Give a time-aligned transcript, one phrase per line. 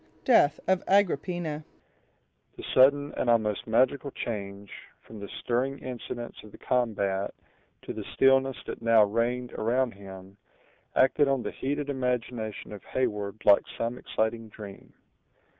[0.25, 1.63] —Death of Agrippina
[2.57, 7.35] The sudden and almost magical change, from the stirring incidents of the combat
[7.83, 10.37] to the stillness that now reigned around him,
[10.95, 14.91] acted on the heated imagination of Heyward like some exciting dream.